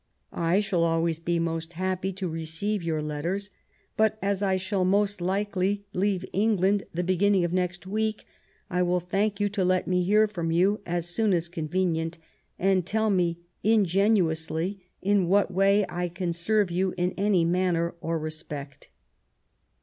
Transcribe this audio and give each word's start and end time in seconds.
I 0.33 0.61
shall 0.61 0.83
always 0.83 1.19
be 1.19 1.37
most 1.37 1.73
happy 1.73 2.11
to 2.13 2.27
receive 2.27 2.81
your 2.81 3.03
letters; 3.03 3.51
but 3.95 4.17
as 4.19 4.41
I 4.41 4.57
shall 4.57 4.83
most 4.83 5.21
likely 5.21 5.85
leave 5.93 6.25
England 6.33 6.85
the 6.91 7.03
beginning 7.03 7.45
of 7.45 7.53
next 7.53 7.85
week, 7.85 8.25
I 8.67 8.81
will 8.81 8.99
thank 8.99 9.39
you 9.39 9.47
to 9.49 9.63
let 9.63 9.85
me 9.85 10.01
hear 10.01 10.27
from 10.27 10.49
you 10.49 10.81
as 10.87 11.07
soon 11.07 11.33
as 11.33 11.47
con 11.47 11.67
venient, 11.67 12.17
and 12.57 12.83
toll 12.83 13.11
me 13.11 13.41
ingenuously 13.63 14.81
in 15.03 15.27
what 15.27 15.53
way 15.53 15.85
I 15.87 16.09
can 16.09 16.33
serve 16.33 16.71
you 16.71 16.95
in 16.97 17.13
any 17.15 17.45
manner 17.45 17.93
or 18.01 18.17
respect. 18.17 18.87